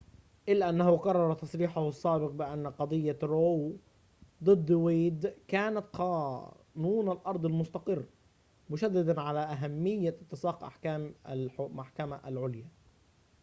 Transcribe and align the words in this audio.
إلا 0.49 0.69
أنه 0.69 0.97
كرر 0.97 1.33
تصريحه 1.33 1.87
السابق 1.89 2.31
بأن 2.31 2.67
قضية 2.67 3.19
رو 3.23 3.77
ضد 4.43 4.71
ويد 4.71 5.33
كانت 5.47 5.85
قانون 5.93 7.11
الأرض 7.11 7.45
المستقر 7.45 8.05
مشددًا 8.69 9.21
على 9.21 9.39
أهمية 9.39 10.17
اتساق 10.21 10.63
أحكام 10.63 11.13
المحكمة 11.29 12.21
العليا 12.27 12.69